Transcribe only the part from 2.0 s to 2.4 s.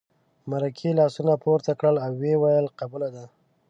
او ویې